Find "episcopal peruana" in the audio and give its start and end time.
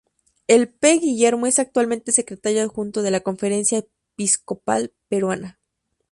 4.17-5.59